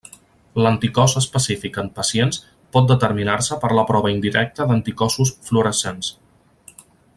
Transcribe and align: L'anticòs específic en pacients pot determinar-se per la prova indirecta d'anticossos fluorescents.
L'anticòs 0.67 1.11
específic 1.19 1.77
en 1.81 1.91
pacients 1.99 2.39
pot 2.77 2.89
determinar-se 2.93 3.59
per 3.65 3.71
la 3.81 3.85
prova 3.93 4.15
indirecta 4.15 4.69
d'anticossos 4.73 5.37
fluorescents. 5.51 6.11